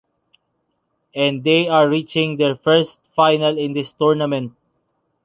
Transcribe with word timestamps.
And 1.13 1.43
they 1.43 1.67
are 1.69 1.87
reaching 1.87 2.37
their 2.37 2.55
first 2.55 2.99
final 3.15 3.55
in 3.59 3.73
this 3.73 3.93
tournament. 3.93 4.53